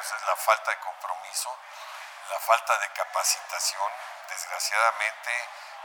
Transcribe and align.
inmobiliarios 0.00 0.16
es 0.16 0.26
la 0.26 0.36
falta 0.36 0.70
de 0.70 0.78
compromiso, 0.78 1.50
la 2.30 2.38
falta 2.40 2.78
de 2.78 2.88
capacitación. 2.88 3.90
Desgraciadamente 4.28 5.30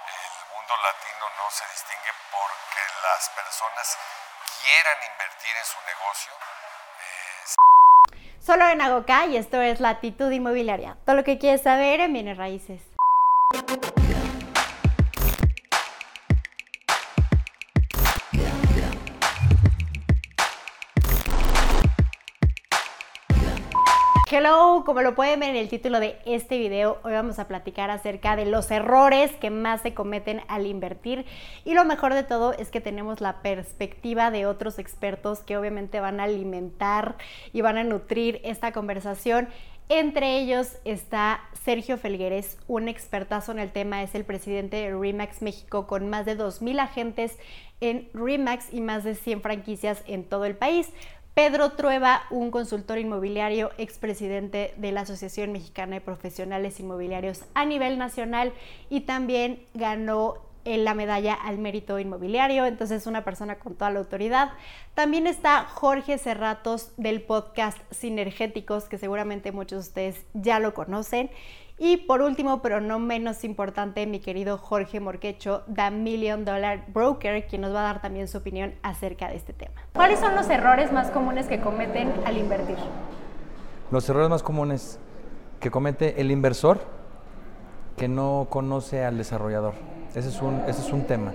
el 0.07 0.55
mundo 0.55 0.73
latino 0.77 1.25
no 1.37 1.51
se 1.51 1.65
distingue 1.67 2.13
porque 2.31 2.81
las 3.03 3.29
personas 3.29 3.97
quieran 4.61 4.97
invertir 5.11 5.55
en 5.57 5.65
su 5.65 5.77
negocio. 5.81 6.33
Solo 8.39 8.67
en 8.67 8.81
Agoca 8.81 9.25
y 9.25 9.37
esto 9.37 9.61
es 9.61 9.79
Latitud 9.79 10.31
Inmobiliaria. 10.31 10.97
Todo 11.05 11.15
lo 11.15 11.23
que 11.23 11.39
quieres 11.39 11.63
saber 11.63 11.99
en 11.99 12.13
Bienes 12.13 12.37
Raíces. 12.37 12.81
Hello, 24.37 24.83
como 24.85 25.01
lo 25.01 25.15
pueden 25.15 25.39
ver 25.39 25.51
en 25.51 25.55
el 25.55 25.69
título 25.69 26.01
de 26.01 26.17
este 26.25 26.57
video, 26.57 26.99
hoy 27.03 27.13
vamos 27.13 27.39
a 27.39 27.47
platicar 27.47 27.89
acerca 27.89 28.35
de 28.35 28.45
los 28.45 28.69
errores 28.69 29.31
que 29.31 29.49
más 29.49 29.81
se 29.81 29.93
cometen 29.93 30.41
al 30.49 30.67
invertir 30.67 31.25
y 31.63 31.73
lo 31.73 31.85
mejor 31.85 32.13
de 32.13 32.23
todo 32.23 32.51
es 32.51 32.69
que 32.69 32.81
tenemos 32.81 33.21
la 33.21 33.41
perspectiva 33.41 34.31
de 34.31 34.45
otros 34.45 34.77
expertos 34.77 35.39
que 35.39 35.55
obviamente 35.55 36.01
van 36.01 36.19
a 36.19 36.23
alimentar 36.23 37.15
y 37.53 37.61
van 37.61 37.77
a 37.77 37.85
nutrir 37.85 38.41
esta 38.43 38.73
conversación. 38.73 39.47
Entre 39.87 40.39
ellos 40.39 40.79
está 40.83 41.41
Sergio 41.63 41.97
Felgueres, 41.97 42.57
un 42.67 42.89
expertazo 42.89 43.51
en 43.51 43.59
el 43.59 43.71
tema, 43.71 44.03
es 44.03 44.15
el 44.15 44.25
presidente 44.25 44.77
de 44.77 44.93
Remax 44.93 45.43
México 45.43 45.87
con 45.87 46.09
más 46.09 46.25
de 46.25 46.37
2.000 46.37 46.79
agentes 46.81 47.37
en 47.81 48.09
Remax 48.13 48.73
y 48.73 48.81
más 48.81 49.03
de 49.03 49.15
100 49.15 49.41
franquicias 49.41 50.03
en 50.07 50.23
todo 50.23 50.45
el 50.45 50.55
país. 50.55 50.89
Pedro 51.35 51.73
Trueba, 51.73 52.23
un 52.29 52.49
consultor 52.49 52.97
inmobiliario, 52.97 53.71
expresidente 53.77 54.73
de 54.77 54.93
la 54.93 55.01
Asociación 55.01 55.51
Mexicana 55.51 55.95
de 55.95 56.01
Profesionales 56.01 56.79
Inmobiliarios 56.79 57.43
a 57.53 57.65
nivel 57.65 57.97
nacional 57.97 58.53
y 58.89 59.01
también 59.01 59.61
ganó 59.73 60.35
la 60.63 60.93
medalla 60.93 61.33
al 61.33 61.57
mérito 61.57 61.99
inmobiliario, 61.99 62.65
entonces 62.65 63.05
una 63.05 63.25
persona 63.25 63.59
con 63.59 63.75
toda 63.75 63.91
la 63.91 63.99
autoridad. 63.99 64.53
También 64.93 65.27
está 65.27 65.65
Jorge 65.65 66.17
Cerratos 66.17 66.93
del 66.95 67.21
podcast 67.21 67.77
Sinergéticos, 67.91 68.85
que 68.85 68.97
seguramente 68.97 69.51
muchos 69.51 69.83
de 69.83 69.89
ustedes 69.89 70.25
ya 70.33 70.59
lo 70.59 70.73
conocen. 70.73 71.29
Y 71.77 71.97
por 71.97 72.21
último, 72.21 72.61
pero 72.61 72.79
no 72.79 72.99
menos 72.99 73.43
importante, 73.43 74.07
mi 74.07 74.19
querido 74.19 74.57
Jorge 74.57 75.01
Morquecho, 75.01 75.63
The 75.73 75.91
Million 75.91 76.45
Dollar 76.45 76.85
Broker, 76.87 77.45
quien 77.47 77.63
nos 77.63 77.73
va 77.73 77.81
a 77.81 77.83
dar 77.83 78.01
también 78.01 78.29
su 78.29 78.37
opinión 78.37 78.75
acerca 78.81 79.27
de 79.27 79.35
este 79.35 79.51
tema. 79.51 79.73
¿Cuáles 79.93 80.19
son 80.19 80.35
los 80.35 80.49
errores 80.49 80.93
más 80.93 81.11
comunes 81.11 81.47
que 81.47 81.59
cometen 81.59 82.13
al 82.25 82.37
invertir? 82.37 82.77
Los 83.91 84.07
errores 84.07 84.29
más 84.29 84.41
comunes 84.41 84.99
que 85.59 85.69
comete 85.69 86.21
el 86.21 86.31
inversor 86.31 86.79
que 87.97 88.07
no 88.07 88.47
conoce 88.49 89.03
al 89.03 89.17
desarrollador. 89.17 89.73
Ese 90.15 90.29
es 90.29 90.41
un, 90.41 90.61
ese 90.67 90.81
es 90.81 90.93
un 90.93 91.03
tema. 91.03 91.33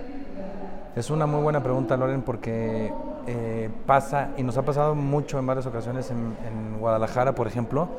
Es 0.95 1.11
una 1.11 1.27
muy 1.27 1.41
buena 1.43 1.61
pregunta, 1.61 1.95
Loren, 1.97 2.23
porque 2.23 2.91
eh, 3.27 3.69
pasa, 3.85 4.29
y 4.37 4.43
nos 4.43 4.57
ha 4.57 4.63
pasado 4.63 4.95
mucho 4.95 5.37
en 5.37 5.45
varias 5.45 5.67
ocasiones 5.67 6.09
en, 6.09 6.35
en 6.47 6.79
Guadalajara, 6.79 7.35
por 7.35 7.45
ejemplo, 7.45 7.89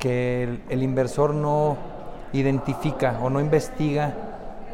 que 0.00 0.58
el, 0.70 0.82
inversor 0.82 1.34
no 1.34 1.76
identifica 2.32 3.18
o 3.22 3.30
no 3.30 3.40
investiga 3.40 4.14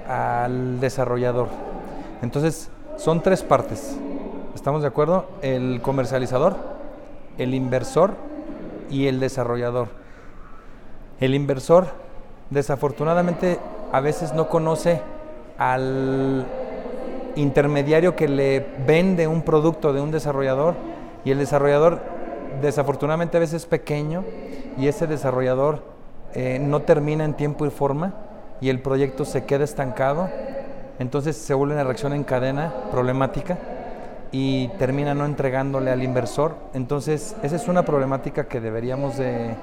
al 0.09 0.81
desarrollador. 0.81 1.49
Entonces, 2.23 2.71
son 2.97 3.23
tres 3.23 3.43
partes. 3.43 3.99
¿Estamos 4.55 4.83
de 4.83 4.89
acuerdo? 4.89 5.27
El 5.43 5.83
comercializador, 5.83 6.57
el 7.37 7.55
inversor 7.55 8.15
y 8.89 9.09
el 9.09 9.21
desarrollador. 9.21 9.89
El 11.21 11.35
inversor, 11.35 11.89
desafortunadamente, 12.51 13.59
a 13.93 14.01
veces 14.01 14.33
no 14.33 14.49
conoce 14.49 15.03
al 15.59 16.47
intermediario 17.35 18.17
que 18.17 18.29
le 18.29 18.67
vende 18.87 19.27
un 19.27 19.43
producto 19.43 19.93
de 19.93 20.01
un 20.01 20.11
desarrollador 20.11 20.75
y 21.25 21.33
el 21.33 21.39
desarrollador 21.39 22.16
desafortunadamente 22.61 23.37
a 23.37 23.41
veces 23.41 23.63
es 23.63 23.67
pequeño 23.67 24.25
y 24.79 24.89
ese 24.89 25.07
desarrollador 25.07 25.83
eh, 26.35 26.59
no 26.61 26.83
termina 26.83 27.25
en 27.25 27.35
tiempo 27.35 27.67
y 27.67 27.71
forma 27.71 28.15
y 28.61 28.69
el 28.69 28.81
proyecto 28.81 29.25
se 29.25 29.45
queda 29.45 29.65
estancado, 29.65 30.29
entonces 30.99 31.37
se 31.37 31.55
vuelve 31.55 31.75
una 31.75 31.85
reacción 31.85 32.13
en 32.13 32.25
cadena 32.25 32.73
problemática 32.91 33.59
y 34.33 34.69
termina 34.79 35.15
no 35.15 35.25
entregándole 35.25 35.91
al 35.91 36.03
inversor. 36.03 36.57
Entonces, 36.75 37.37
esa 37.43 37.57
es 37.57 37.69
una 37.69 37.85
problemática 37.85 38.49
que 38.49 38.61
deberíamos 38.61 39.17
de, 39.17 39.55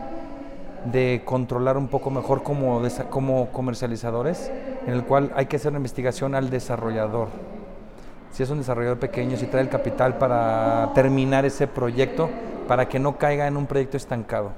de 0.92 1.22
controlar 1.26 1.78
un 1.78 1.88
poco 1.88 2.10
mejor 2.10 2.44
como, 2.44 2.82
como 3.10 3.50
comercializadores, 3.50 4.52
en 4.86 4.94
el 4.94 5.04
cual 5.04 5.32
hay 5.36 5.48
que 5.48 5.58
hacer 5.58 5.70
una 5.70 5.80
investigación 5.80 6.36
al 6.36 6.50
desarrollador. 6.50 7.30
Si 8.32 8.42
es 8.42 8.50
un 8.50 8.58
desarrollador 8.60 8.98
pequeño, 8.98 9.38
si 9.38 9.46
trae 9.46 9.62
el 9.62 9.70
capital 9.70 10.18
para 10.18 10.92
terminar 10.96 11.46
ese 11.46 11.68
proyecto, 11.68 12.30
para 12.68 12.88
que 12.88 13.00
no 13.00 13.18
caiga 13.18 13.48
en 13.48 13.58
un 13.58 13.66
proyecto 13.66 13.98
estancado. 13.98 14.52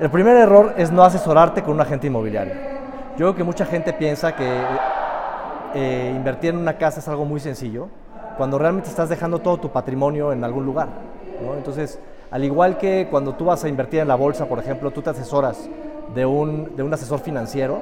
El 0.00 0.10
primer 0.10 0.36
error 0.36 0.74
es 0.76 0.90
no 0.92 1.02
asesorarte 1.04 1.62
con 1.62 1.74
un 1.74 1.80
agente 1.80 2.06
inmobiliario. 2.06 2.54
Yo 3.12 3.26
creo 3.26 3.34
que 3.34 3.44
mucha 3.44 3.64
gente 3.64 3.92
piensa 3.92 4.36
que 4.36 4.62
eh, 5.74 6.12
invertir 6.14 6.50
en 6.50 6.58
una 6.58 6.76
casa 6.76 7.00
es 7.00 7.08
algo 7.08 7.24
muy 7.24 7.40
sencillo, 7.40 7.88
cuando 8.36 8.58
realmente 8.58 8.88
estás 8.88 9.08
dejando 9.08 9.38
todo 9.38 9.58
tu 9.58 9.70
patrimonio 9.70 10.32
en 10.32 10.44
algún 10.44 10.66
lugar. 10.66 10.88
Entonces, 11.56 11.98
al 12.30 12.44
igual 12.44 12.78
que 12.78 13.08
cuando 13.10 13.34
tú 13.34 13.46
vas 13.46 13.64
a 13.64 13.68
invertir 13.68 14.00
en 14.00 14.08
la 14.08 14.14
bolsa, 14.14 14.46
por 14.46 14.58
ejemplo, 14.58 14.90
tú 14.90 15.02
te 15.02 15.10
asesoras 15.10 15.68
de 16.14 16.26
un, 16.26 16.76
de 16.76 16.82
un 16.82 16.92
asesor 16.92 17.20
financiero, 17.20 17.80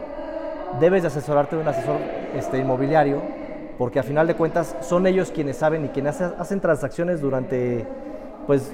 debes 0.80 1.02
de 1.02 1.08
asesorarte 1.08 1.56
de 1.56 1.62
un 1.62 1.68
asesor 1.68 1.96
este, 2.34 2.58
inmobiliario, 2.58 3.22
porque 3.78 3.98
a 3.98 4.02
final 4.02 4.26
de 4.26 4.34
cuentas 4.34 4.76
son 4.80 5.06
ellos 5.06 5.30
quienes 5.30 5.56
saben 5.56 5.84
y 5.84 5.88
quienes 5.88 6.20
hacen 6.20 6.60
transacciones 6.60 7.20
durante 7.20 7.86
pues, 8.46 8.72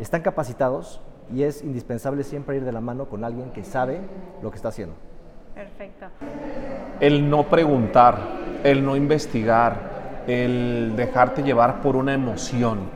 están 0.00 0.22
capacitados 0.22 1.00
y 1.32 1.42
es 1.42 1.62
indispensable 1.62 2.22
siempre 2.24 2.56
ir 2.56 2.64
de 2.64 2.72
la 2.72 2.80
mano 2.80 3.06
con 3.06 3.24
alguien 3.24 3.50
que 3.50 3.64
sabe 3.64 4.00
lo 4.42 4.50
que 4.50 4.56
está 4.56 4.68
haciendo. 4.68 4.94
Perfecto. 5.54 6.06
El 7.00 7.28
no 7.30 7.44
preguntar, 7.44 8.18
el 8.62 8.84
no 8.84 8.94
investigar, 8.94 10.24
el 10.26 10.94
dejarte 10.96 11.42
llevar 11.42 11.80
por 11.80 11.96
una 11.96 12.12
emoción, 12.12 12.90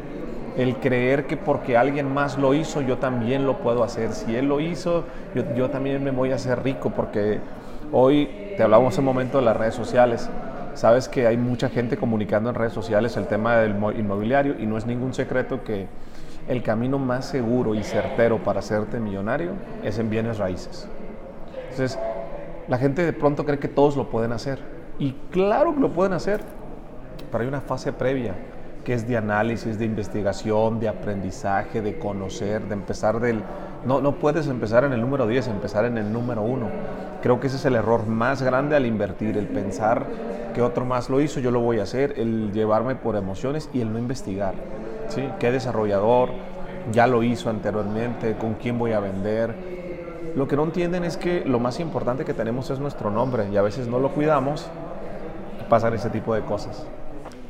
el 0.56 0.76
creer 0.76 1.26
que 1.26 1.37
porque 1.37 1.76
alguien 1.76 2.12
más 2.12 2.37
lo 2.37 2.53
hizo, 2.53 2.82
yo 2.82 2.99
también 2.99 3.47
lo 3.47 3.59
puedo 3.59 3.82
hacer. 3.82 4.12
Si 4.12 4.37
él 4.37 4.47
lo 4.47 4.60
hizo, 4.60 5.04
yo, 5.34 5.54
yo 5.54 5.70
también 5.70 6.04
me 6.04 6.10
voy 6.10 6.32
a 6.32 6.34
hacer 6.34 6.62
rico 6.62 6.91
porque 6.91 7.41
hoy 7.93 8.54
te 8.56 8.62
hablamos 8.62 8.99
un 8.99 9.04
momento 9.06 9.38
de 9.38 9.44
las 9.44 9.56
redes 9.56 9.75
sociales. 9.75 10.28
Sabes 10.75 11.08
que 11.08 11.26
hay 11.26 11.36
mucha 11.36 11.69
gente 11.69 11.97
comunicando 11.97 12.48
en 12.48 12.54
redes 12.54 12.72
sociales 12.72 13.16
el 13.16 13.26
tema 13.26 13.56
del 13.56 13.76
inmobiliario 13.98 14.56
y 14.58 14.66
no 14.66 14.78
es 14.78 14.86
ningún 14.86 15.14
secreto 15.14 15.64
que 15.64 15.88
el 16.48 16.62
camino 16.62 16.98
más 16.98 17.26
seguro 17.26 17.75
y 17.75 17.82
certero 17.82 18.42
para 18.42 18.60
hacerte 18.60 18.98
millonario 18.98 19.53
es 19.84 19.98
en 19.98 20.10
bienes 20.10 20.38
raíces. 20.38 20.88
Entonces, 21.70 21.98
la 22.69 22.78
gente 22.78 23.04
de 23.04 23.12
pronto 23.12 23.44
cree 23.44 23.58
que 23.58 23.69
todos 23.69 23.97
lo 23.97 24.10
pueden 24.10 24.32
hacer. 24.32 24.58
Y 24.98 25.12
claro 25.31 25.75
que 25.75 25.81
lo 25.81 25.92
pueden 25.92 26.12
hacer, 26.12 26.41
pero 27.31 27.42
hay 27.42 27.48
una 27.48 27.60
fase 27.60 27.92
previa 27.92 28.34
que 28.84 28.94
es 28.94 29.06
de 29.06 29.16
análisis, 29.16 29.78
de 29.78 29.84
investigación, 29.84 30.81
de 30.81 30.88
aprendizaje, 30.88 31.82
de 31.82 31.98
conocer, 31.98 32.62
de 32.62 32.75
empezar 32.75 33.20
del... 33.20 33.42
No, 33.84 34.00
no 34.00 34.16
puedes 34.16 34.46
empezar 34.46 34.84
en 34.84 34.92
el 34.92 35.00
número 35.00 35.26
10, 35.26 35.48
empezar 35.48 35.84
en 35.86 35.96
el 35.96 36.12
número 36.12 36.42
1. 36.42 36.68
Creo 37.22 37.41
que 37.41 37.46
ese 37.46 37.56
es 37.56 37.64
el 37.64 37.74
error 37.74 38.06
más 38.06 38.42
grande 38.42 38.76
al 38.76 38.86
invertir, 38.86 39.36
el 39.36 39.46
pensar 39.46 40.06
que 40.54 40.62
otro 40.62 40.84
más 40.84 41.08
lo 41.08 41.20
hizo, 41.20 41.41
yo 41.41 41.50
lo 41.50 41.60
voy 41.60 41.78
a 41.78 41.84
hacer, 41.84 42.14
el 42.16 42.52
llevarme 42.52 42.94
por 42.96 43.16
emociones 43.16 43.70
y 43.72 43.80
el 43.80 43.92
no 43.92 43.98
investigar. 43.98 44.54
¿sí? 45.08 45.28
¿Qué 45.38 45.50
desarrollador 45.50 46.30
ya 46.92 47.06
lo 47.06 47.22
hizo 47.22 47.50
anteriormente? 47.50 48.37
¿Con 48.37 48.55
quién 48.55 48.78
voy 48.78 48.93
a 48.93 49.00
vender? 49.00 49.55
Lo 50.34 50.46
que 50.46 50.56
no 50.56 50.64
entienden 50.64 51.05
es 51.05 51.16
que 51.16 51.44
lo 51.44 51.58
más 51.58 51.81
importante 51.81 52.25
que 52.25 52.34
tenemos 52.34 52.70
es 52.70 52.78
nuestro 52.78 53.10
nombre 53.10 53.49
y 53.50 53.56
a 53.56 53.62
veces 53.62 53.88
no 53.88 53.99
lo 53.99 54.10
cuidamos 54.10 54.69
y 55.60 55.69
pasan 55.69 55.94
ese 55.94 56.10
tipo 56.10 56.34
de 56.34 56.43
cosas. 56.43 56.87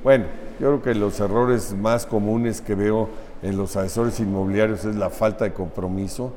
Bueno, 0.02 0.26
yo 0.58 0.69
creo 0.69 0.82
que 0.82 0.94
los 0.94 1.20
errores 1.20 1.75
más 1.75 2.06
comunes 2.06 2.60
que 2.60 2.75
veo 2.75 3.08
en 3.42 3.56
los 3.56 3.76
asesores 3.76 4.20
inmobiliarios 4.20 4.84
es 4.84 4.96
la 4.96 5.10
falta 5.10 5.44
de 5.44 5.52
compromiso, 5.52 6.32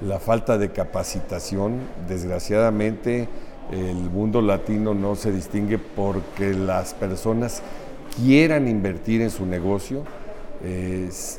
la 0.00 0.18
falta 0.18 0.58
de 0.58 0.70
capacitación. 0.70 1.80
Desgraciadamente, 2.08 3.28
el 3.72 4.10
mundo 4.10 4.42
latino 4.42 4.94
no 4.94 5.16
se 5.16 5.32
distingue 5.32 5.78
porque 5.78 6.54
las 6.54 6.94
personas 6.94 7.62
quieran 8.16 8.68
invertir 8.68 9.22
en 9.22 9.30
su 9.30 9.44
negocio, 9.46 10.04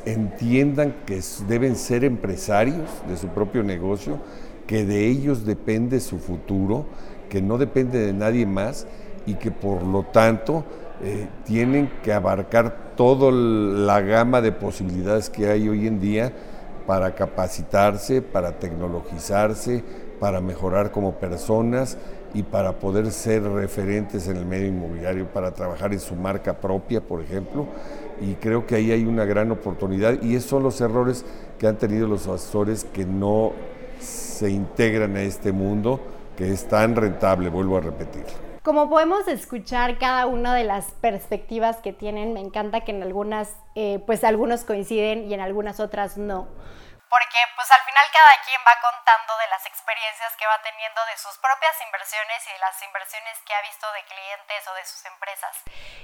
entiendan 0.04 0.94
que 1.06 1.20
deben 1.48 1.76
ser 1.76 2.04
empresarios 2.04 2.88
de 3.08 3.16
su 3.16 3.28
propio 3.28 3.62
negocio, 3.62 4.18
que 4.66 4.84
de 4.84 5.06
ellos 5.06 5.44
depende 5.44 6.00
su 6.00 6.18
futuro, 6.18 6.86
que 7.28 7.42
no 7.42 7.58
depende 7.58 7.98
de 7.98 8.12
nadie 8.12 8.46
más 8.46 8.86
y 9.26 9.34
que 9.34 9.50
por 9.50 9.82
lo 9.82 10.04
tanto 10.04 10.64
eh, 11.02 11.26
tienen 11.44 11.90
que 12.02 12.12
abarcar 12.12 12.87
toda 12.98 13.30
la 13.30 14.00
gama 14.00 14.40
de 14.40 14.50
posibilidades 14.50 15.30
que 15.30 15.48
hay 15.48 15.68
hoy 15.68 15.86
en 15.86 16.00
día 16.00 16.32
para 16.84 17.14
capacitarse, 17.14 18.22
para 18.22 18.58
tecnologizarse, 18.58 19.84
para 20.18 20.40
mejorar 20.40 20.90
como 20.90 21.12
personas 21.12 21.96
y 22.34 22.42
para 22.42 22.72
poder 22.80 23.12
ser 23.12 23.44
referentes 23.44 24.26
en 24.26 24.36
el 24.36 24.44
medio 24.44 24.66
inmobiliario, 24.66 25.28
para 25.28 25.52
trabajar 25.52 25.92
en 25.92 26.00
su 26.00 26.16
marca 26.16 26.54
propia, 26.54 27.00
por 27.00 27.22
ejemplo. 27.22 27.66
Y 28.20 28.34
creo 28.34 28.66
que 28.66 28.74
ahí 28.74 28.90
hay 28.90 29.04
una 29.04 29.24
gran 29.24 29.52
oportunidad 29.52 30.20
y 30.20 30.34
esos 30.34 30.50
son 30.50 30.64
los 30.64 30.80
errores 30.80 31.24
que 31.56 31.68
han 31.68 31.78
tenido 31.78 32.08
los 32.08 32.26
asesores 32.26 32.82
que 32.82 33.06
no 33.06 33.52
se 34.00 34.50
integran 34.50 35.14
a 35.14 35.22
este 35.22 35.52
mundo 35.52 36.00
que 36.36 36.52
es 36.52 36.66
tan 36.66 36.96
rentable, 36.96 37.48
vuelvo 37.48 37.76
a 37.76 37.80
repetir. 37.80 38.47
Como 38.68 38.90
podemos 38.90 39.26
escuchar 39.28 39.96
cada 39.96 40.26
una 40.26 40.54
de 40.54 40.62
las 40.62 40.92
perspectivas 41.00 41.78
que 41.78 41.94
tienen, 41.94 42.34
me 42.34 42.40
encanta 42.40 42.82
que 42.82 42.90
en 42.90 43.02
algunas, 43.02 43.56
eh, 43.74 43.98
pues 44.04 44.24
algunos 44.24 44.64
coinciden 44.64 45.24
y 45.24 45.32
en 45.32 45.40
algunas 45.40 45.80
otras 45.80 46.18
no 46.18 46.48
porque 47.08 47.40
pues 47.56 47.68
al 47.72 47.80
final 47.88 48.04
cada 48.12 48.34
quien 48.44 48.60
va 48.60 48.76
contando 48.84 49.32
de 49.40 49.48
las 49.48 49.64
experiencias 49.64 50.28
que 50.36 50.44
va 50.44 50.60
teniendo 50.62 51.00
de 51.08 51.16
sus 51.16 51.34
propias 51.40 51.72
inversiones 51.80 52.38
y 52.44 52.52
de 52.52 52.60
las 52.60 52.76
inversiones 52.84 53.34
que 53.44 53.52
ha 53.56 53.62
visto 53.64 53.86
de 53.96 54.02
clientes 54.04 54.60
o 54.68 54.72
de 54.76 54.84
sus 54.84 55.02
empresas. 55.08 55.52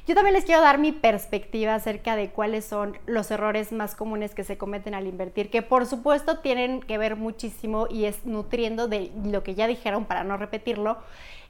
Yo 0.09 0.15
también 0.15 0.35
les 0.35 0.45
quiero 0.45 0.65
dar 0.65 0.79
mi 0.79 0.93
perspectiva 0.93 1.77
acerca 1.77 2.17
de 2.17 2.33
cuáles 2.33 2.65
son 2.65 2.99
los 3.07 3.31
errores 3.31 3.73
más 3.73 3.95
comunes 3.95 4.35
que 4.35 4.45
se 4.45 4.57
cometen 4.57 4.95
al 4.95 5.07
invertir, 5.07 5.51
que 5.51 5.63
por 5.63 5.87
supuesto 5.87 6.41
tienen 6.41 6.81
que 6.83 6.99
ver 6.99 7.17
muchísimo 7.17 7.87
y 7.89 8.07
es 8.07 8.25
nutriendo 8.25 8.89
de 8.89 9.13
lo 9.15 9.45
que 9.45 9.55
ya 9.55 9.67
dijeron 9.67 10.07
para 10.07 10.25
no 10.25 10.37
repetirlo. 10.37 11.05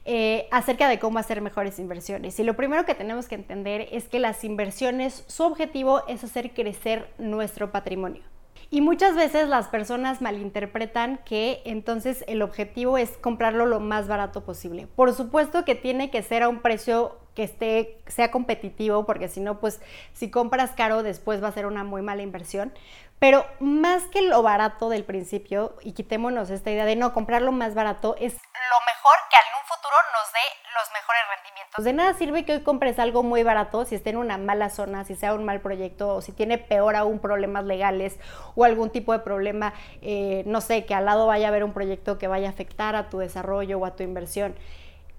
Eh, 0.07 0.47
acerca 0.51 0.87
de 0.87 0.99
cómo 0.99 1.17
hacer 1.17 1.41
mejores 1.41 1.79
inversiones. 1.79 2.39
Y 2.39 2.43
lo 2.43 2.55
primero 2.55 2.85
que 2.85 2.93
tenemos 2.93 3.27
que 3.27 3.33
entender 3.33 3.87
es 3.91 4.07
que 4.07 4.19
las 4.19 4.43
inversiones, 4.43 5.23
su 5.27 5.43
objetivo 5.43 6.03
es 6.07 6.23
hacer 6.23 6.51
crecer 6.51 7.09
nuestro 7.17 7.71
patrimonio. 7.71 8.21
Y 8.69 8.81
muchas 8.81 9.15
veces 9.15 9.47
las 9.49 9.67
personas 9.67 10.21
malinterpretan 10.21 11.19
que 11.25 11.61
entonces 11.65 12.23
el 12.27 12.43
objetivo 12.43 12.99
es 12.99 13.17
comprarlo 13.17 13.65
lo 13.65 13.79
más 13.79 14.07
barato 14.07 14.43
posible. 14.43 14.87
Por 14.95 15.13
supuesto 15.13 15.65
que 15.65 15.73
tiene 15.73 16.11
que 16.11 16.21
ser 16.21 16.43
a 16.43 16.49
un 16.49 16.59
precio 16.61 17.17
que 17.35 17.43
esté, 17.43 17.99
sea 18.07 18.31
competitivo, 18.31 19.05
porque 19.05 19.27
si 19.27 19.41
no, 19.41 19.59
pues 19.59 19.81
si 20.13 20.31
compras 20.31 20.71
caro 20.71 21.03
después 21.03 21.43
va 21.43 21.49
a 21.49 21.51
ser 21.51 21.65
una 21.65 21.83
muy 21.83 22.01
mala 22.01 22.23
inversión. 22.23 22.73
Pero 23.19 23.45
más 23.59 24.03
que 24.03 24.21
lo 24.21 24.41
barato 24.41 24.89
del 24.89 25.05
principio, 25.05 25.75
y 25.81 25.93
quitémonos 25.93 26.49
esta 26.49 26.71
idea 26.71 26.85
de 26.85 26.95
no 26.95 27.13
comprar 27.13 27.41
lo 27.41 27.51
más 27.51 27.73
barato, 27.73 28.15
es 28.19 28.33
lo 28.33 28.39
mejor 28.85 29.17
que 29.29 29.37
en 29.37 29.55
un 29.57 29.65
futuro 29.65 29.95
nos 30.13 30.33
dé 30.33 30.65
los 30.73 30.91
mejores 30.91 31.21
rendimientos. 31.35 31.85
De 31.85 31.93
nada 31.93 32.13
sirve 32.13 32.45
que 32.45 32.53
hoy 32.53 32.63
compres 32.63 32.99
algo 32.99 33.23
muy 33.23 33.43
barato 33.43 33.85
si 33.85 33.95
esté 33.95 34.09
en 34.09 34.17
una 34.17 34.37
mala 34.37 34.69
zona, 34.69 35.05
si 35.05 35.15
sea 35.15 35.33
un 35.33 35.45
mal 35.45 35.61
proyecto 35.61 36.15
o 36.15 36.21
si 36.21 36.33
tiene 36.33 36.57
peor 36.57 36.95
aún 36.95 37.19
problemas 37.19 37.63
legales 37.63 38.19
o 38.55 38.65
algún 38.65 38.89
tipo 38.89 39.13
de 39.13 39.19
problema, 39.19 39.73
eh, 40.01 40.43
no 40.45 40.59
sé, 40.59 40.85
que 40.85 40.93
al 40.93 41.05
lado 41.05 41.25
vaya 41.25 41.47
a 41.47 41.49
haber 41.49 41.63
un 41.63 41.73
proyecto 41.73 42.17
que 42.17 42.27
vaya 42.27 42.47
a 42.47 42.51
afectar 42.51 42.95
a 42.95 43.09
tu 43.09 43.19
desarrollo 43.19 43.79
o 43.79 43.85
a 43.85 43.95
tu 43.95 44.03
inversión 44.03 44.55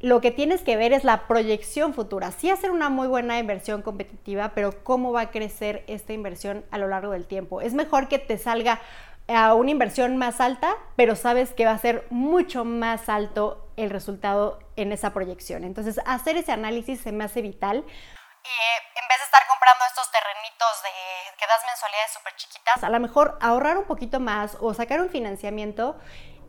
lo 0.01 0.21
que 0.21 0.31
tienes 0.31 0.63
que 0.63 0.77
ver 0.77 0.93
es 0.93 1.05
la 1.05 1.27
proyección 1.27 1.95
futura. 1.95 2.31
Sí 2.31 2.51
hacer 2.51 2.71
una 2.71 2.91
muy 2.91 3.09
buena 3.09 3.39
inversión 3.39 3.83
competitiva, 3.83 4.53
pero 4.55 4.85
cómo 4.85 5.13
va 5.13 5.23
a 5.23 5.31
crecer 5.31 5.85
esta 5.87 6.13
inversión 6.13 6.65
a 6.71 6.79
lo 6.79 6.89
largo 6.89 7.13
del 7.13 7.27
tiempo. 7.27 7.61
Es 7.61 7.73
mejor 7.73 8.09
que 8.09 8.19
te 8.19 8.37
salga 8.39 8.81
a 9.29 9.55
una 9.55 9.71
inversión 9.71 10.17
más 10.17 10.41
alta, 10.41 10.77
pero 10.97 11.17
sabes 11.17 11.53
que 11.53 11.65
va 11.65 11.73
a 11.73 11.79
ser 11.79 12.07
mucho 12.11 12.65
más 12.65 13.09
alto 13.09 13.69
el 13.77 13.91
resultado 13.91 14.61
en 14.77 14.93
esa 14.93 15.13
proyección. 15.13 15.65
Entonces, 15.65 16.01
hacer 16.07 16.37
ese 16.37 16.53
análisis 16.53 17.01
se 17.01 17.13
me 17.13 17.25
hace 17.25 17.43
vital. 17.43 17.79
Y 17.79 18.99
en 18.99 19.09
vez 19.09 19.19
de 19.19 19.25
estar 19.25 19.43
comprando 19.49 19.85
estos 19.89 20.11
terrenitos 20.13 20.83
de 20.85 21.37
que 21.37 21.47
das 21.47 21.63
mensualidades 21.67 22.13
súper 22.13 22.35
chiquitas, 22.37 22.85
a 22.85 22.91
lo 22.91 23.01
mejor 23.01 23.39
ahorrar 23.41 23.77
un 23.77 23.85
poquito 23.85 24.21
más 24.21 24.57
o 24.61 24.73
sacar 24.73 25.01
un 25.01 25.11
financiamiento 25.11 25.97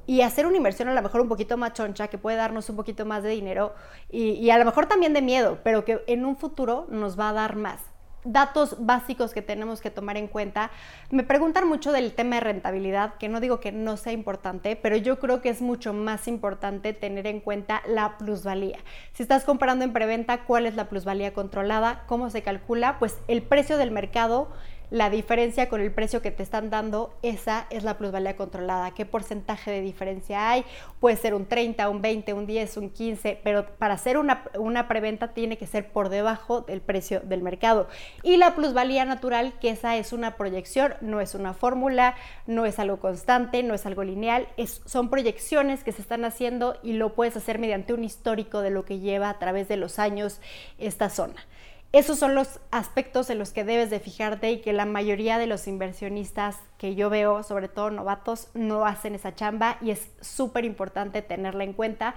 y 0.07 0.21
hacer 0.21 0.48
una 0.48 0.57
inversión 0.57 0.88
a 0.88 0.94
lo 0.94 1.01
mejor 1.01 1.21
un 1.21 1.27
poquito 1.27 1.57
más 1.57 1.74
choncha, 1.74 2.07
que 2.07 2.18
puede 2.18 2.38
darnos 2.38 2.69
un 2.69 2.77
poquito 2.77 3.06
más 3.06 3.21
de 3.21 3.30
dinero 3.30 3.75
y, 4.09 4.31
y, 4.31 4.50
a 4.50 4.57
lo 4.57 4.65
mejor 4.65 4.88
también 4.88 5.13
de 5.13 5.21
miedo, 5.21 5.59
pero 5.63 5.86
que 5.86 6.01
en 6.07 6.25
un 6.25 6.38
futuro 6.38 6.88
nos 6.89 7.19
va 7.19 7.30
a 7.30 7.33
dar 7.33 7.57
más. 7.57 7.81
Datos 8.24 8.75
básicos 8.80 9.33
que 9.33 9.42
tenemos 9.42 9.80
que 9.80 9.92
tomar 9.92 10.18
en 10.18 10.27
cuenta. 10.27 10.71
Me 11.12 11.24
preguntan 11.24 11.68
mucho 11.68 11.92
del 11.92 12.13
tema 12.13 12.36
de 12.38 12.42
rentabilidad, 12.42 13.15
que 13.15 13.30
no 13.30 13.39
digo 13.39 13.59
que 13.59 13.71
no 13.71 13.95
sea 13.95 14.12
importante, 14.12 14.75
pero 14.75 14.98
yo 14.98 15.19
creo 15.19 15.42
que 15.42 15.50
es 15.50 15.62
mucho 15.62 15.94
más 15.94 16.27
importante 16.27 16.94
tener 16.94 17.27
en 17.27 17.39
cuenta 17.39 17.81
la 17.88 18.18
plusvalía. 18.18 18.80
Si 19.13 19.24
estás 19.24 19.44
comprando 19.44 19.86
en 19.86 19.94
preventa, 19.94 20.45
¿cuál 20.45 20.65
es 20.65 20.75
la 20.75 20.89
plusvalía 20.89 21.33
controlada? 21.33 22.04
¿Cómo 22.07 22.30
se 22.30 22.44
calcula? 22.44 22.98
Pues 23.00 23.18
el 23.27 23.44
precio 23.44 23.77
del 23.77 23.92
mercado 23.92 24.50
la 24.89 25.10
diferencia 25.10 25.68
con 25.68 25.81
el 25.81 25.92
precio 25.92 26.22
que 26.22 26.31
te 26.31 26.44
están 26.44 26.69
dando, 26.69 27.13
esa 27.22 27.68
es 27.69 27.84
la 27.84 27.98
plusvalía 27.98 28.36
controlada. 28.36 28.92
¿Qué 28.92 29.06
porcentaje 29.06 29.69
de 29.69 29.81
diferencia 29.81 30.50
hay? 30.50 30.63
Puede 31.00 31.18
ser 31.18 31.34
un 31.34 31.45
30, 31.45 31.89
un 31.89 32.01
20, 32.01 32.34
un 32.34 32.48
10, 32.48 32.78
un 32.78 32.89
15, 32.89 33.39
pero 33.44 33.66
para 33.78 33.95
hacer 33.95 34.18
una, 34.18 34.45
una 34.57 34.88
preventa 34.88 35.34
tiene 35.34 35.57
que 35.57 35.68
ser 35.68 35.92
por 35.92 36.10
debajo 36.10 36.62
del 36.62 36.81
precio 36.81 37.19
del 37.19 37.42
mercado. 37.42 37.88
Y 38.24 38.38
la 38.38 38.56
plusvalía 38.56 39.04
natural, 39.04 39.54
que 39.60 39.72
esa 39.72 39.98
es 39.98 40.13
una 40.13 40.38
proyección, 40.38 40.94
no 41.01 41.19
es 41.19 41.36
una 41.36 41.54
fórmula, 41.54 42.16
no 42.45 42.66
es 42.66 42.80
algo 42.80 42.98
constante, 42.98 43.63
no 43.63 43.74
es 43.74 43.86
algo 43.86 44.04
lineal, 44.04 44.48
son 44.86 45.10
proyecciones 45.10 45.83
que 45.83 45.92
se 45.92 46.01
están 46.01 46.24
haciendo 46.24 46.78
y 46.81 46.94
lo 46.94 47.13
puedes 47.13 47.36
hacer 47.36 47.60
mediante 47.60 47.94
un 47.94 48.04
histórico 48.04 48.62
de 48.62 48.69
lo 48.69 48.86
que 48.86 49.00
lleva 49.00 49.30
a 49.30 49.40
través 49.40 49.68
de 49.68 49.78
los 49.78 50.00
años 50.00 50.40
esta 50.78 51.10
zona. 51.10 51.45
Esos 51.94 52.19
son 52.19 52.36
los 52.36 52.60
aspectos 52.69 53.30
en 53.30 53.39
los 53.39 53.51
que 53.51 53.63
debes 53.63 53.89
de 53.89 54.01
fijarte 54.01 54.51
y 54.51 54.62
que 54.62 54.74
la 54.74 54.86
mayoría 54.86 55.38
de 55.38 55.48
los 55.48 55.68
inversionistas 55.68 56.57
que 56.78 56.95
yo 56.95 57.10
veo, 57.10 57.44
sobre 57.44 57.69
todo 57.69 57.89
novatos, 57.89 58.50
no 58.54 58.86
hacen 58.86 59.16
esa 59.16 59.34
chamba 59.34 59.78
y 59.81 59.92
es 59.92 60.12
súper 60.19 60.66
importante 60.66 61.22
tenerla 61.22 61.63
en 61.63 61.74
cuenta 61.74 62.13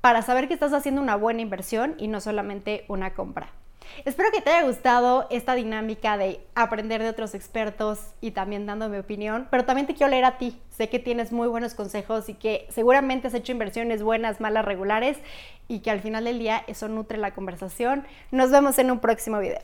para 0.00 0.22
saber 0.22 0.48
que 0.48 0.54
estás 0.54 0.72
haciendo 0.72 1.00
una 1.00 1.14
buena 1.14 1.40
inversión 1.40 1.94
y 1.98 2.08
no 2.08 2.20
solamente 2.20 2.84
una 2.88 3.14
compra. 3.14 3.52
Espero 4.04 4.30
que 4.32 4.40
te 4.40 4.50
haya 4.50 4.66
gustado 4.66 5.26
esta 5.30 5.54
dinámica 5.54 6.16
de 6.16 6.40
aprender 6.54 7.02
de 7.02 7.08
otros 7.08 7.34
expertos 7.34 8.00
y 8.20 8.32
también 8.32 8.66
dando 8.66 8.88
mi 8.88 8.98
opinión, 8.98 9.48
pero 9.50 9.64
también 9.64 9.86
te 9.86 9.94
quiero 9.94 10.10
leer 10.10 10.24
a 10.24 10.38
ti. 10.38 10.60
Sé 10.70 10.88
que 10.88 10.98
tienes 10.98 11.32
muy 11.32 11.48
buenos 11.48 11.74
consejos 11.74 12.28
y 12.28 12.34
que 12.34 12.66
seguramente 12.70 13.28
has 13.28 13.34
hecho 13.34 13.52
inversiones 13.52 14.02
buenas, 14.02 14.40
malas, 14.40 14.64
regulares 14.64 15.18
y 15.68 15.80
que 15.80 15.90
al 15.90 16.00
final 16.00 16.24
del 16.24 16.38
día 16.38 16.64
eso 16.66 16.88
nutre 16.88 17.18
la 17.18 17.32
conversación. 17.32 18.06
Nos 18.30 18.50
vemos 18.50 18.78
en 18.78 18.90
un 18.90 19.00
próximo 19.00 19.38
video. 19.38 19.60